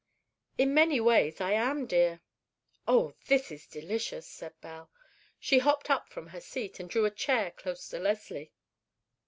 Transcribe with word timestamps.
"In 0.57 0.73
many 0.73 0.99
ways 0.99 1.39
I 1.39 1.51
am, 1.51 1.85
dear." 1.85 2.21
"Oh, 2.87 3.13
this 3.27 3.51
is 3.51 3.67
delicious," 3.67 4.27
said 4.27 4.59
Belle. 4.59 4.89
She 5.39 5.59
hopped 5.59 5.91
up 5.91 6.09
from 6.09 6.29
her 6.29 6.41
seat, 6.41 6.79
and 6.79 6.89
drew 6.89 7.05
a 7.05 7.11
chair 7.11 7.51
close 7.51 7.87
to 7.89 7.99
Leslie. 7.99 8.51